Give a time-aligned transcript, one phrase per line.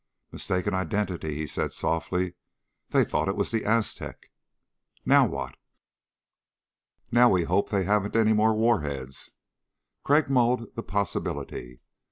[0.31, 2.33] "Mistaken identity," he said softly.
[2.89, 4.31] "They thought it was the Aztec."
[5.05, 5.55] "Now what?"
[7.11, 9.29] "Now we hope they haven't any more warheads."
[10.03, 11.81] Crag mulled the possibility.